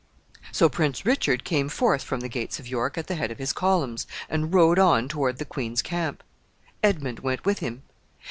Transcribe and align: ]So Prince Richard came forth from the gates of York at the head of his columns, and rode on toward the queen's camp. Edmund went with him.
]So 0.51 0.67
Prince 0.67 1.05
Richard 1.05 1.43
came 1.43 1.69
forth 1.69 2.01
from 2.01 2.21
the 2.21 2.27
gates 2.27 2.57
of 2.57 2.67
York 2.67 2.97
at 2.97 3.05
the 3.05 3.13
head 3.13 3.29
of 3.29 3.37
his 3.37 3.53
columns, 3.53 4.07
and 4.29 4.51
rode 4.51 4.79
on 4.79 5.07
toward 5.07 5.37
the 5.37 5.45
queen's 5.45 5.83
camp. 5.83 6.23
Edmund 6.81 7.19
went 7.19 7.45
with 7.45 7.59
him. 7.59 7.83